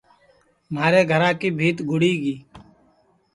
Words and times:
مھارے 0.73 1.01
گھرا 1.11 1.29
کی 1.39 1.49
بھیت 1.57 1.77
گُڑی 1.89 2.13
گی 2.21 2.35